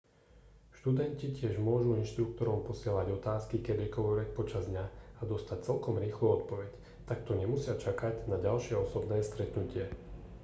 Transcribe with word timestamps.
študenti 0.81 1.27
tiež 1.37 1.53
môžu 1.67 1.89
inštruktorom 2.03 2.59
posielať 2.69 3.07
otázky 3.21 3.55
kedykoľvek 3.67 4.29
počas 4.39 4.63
dňa 4.71 4.85
a 5.21 5.21
dostať 5.31 5.57
celkom 5.67 5.95
rýchlu 6.03 6.27
odpoveď 6.41 6.71
takto 7.09 7.31
nemusia 7.41 7.73
čakať 7.85 8.15
na 8.31 8.37
ďalšie 8.47 8.75
osobné 8.85 9.17
stretnutie 9.29 9.85